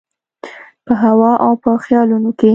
په 0.85 0.93
هوا 1.03 1.31
او 1.45 1.53
په 1.63 1.69
خیالونو 1.83 2.29
کي 2.39 2.49